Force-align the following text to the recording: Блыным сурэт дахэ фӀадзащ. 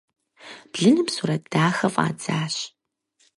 Блыным 0.71 1.07
сурэт 1.15 1.43
дахэ 1.51 1.87
фӀадзащ. 1.93 2.55